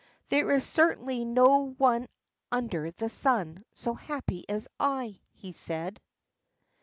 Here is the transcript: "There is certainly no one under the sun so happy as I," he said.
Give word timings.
"There 0.29 0.51
is 0.53 0.65
certainly 0.67 1.23
no 1.25 1.69
one 1.77 2.09
under 2.51 2.89
the 2.89 3.07
sun 3.07 3.63
so 3.75 3.93
happy 3.93 4.43
as 4.49 4.67
I," 4.79 5.19
he 5.31 5.51
said. 5.51 6.01